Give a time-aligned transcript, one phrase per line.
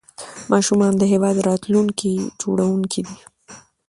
[0.51, 3.17] ماشومان د هیواد راتلونکي جوړونکي دي.